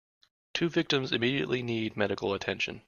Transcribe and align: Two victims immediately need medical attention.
Two 0.55 0.67
victims 0.67 1.11
immediately 1.11 1.61
need 1.61 1.95
medical 1.95 2.33
attention. 2.33 2.79